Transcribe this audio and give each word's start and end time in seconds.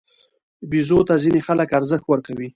بیزو 0.69 0.99
ته 1.07 1.13
ځینې 1.23 1.41
خلک 1.47 1.69
ارزښت 1.79 2.05
ورکوي. 2.07 2.47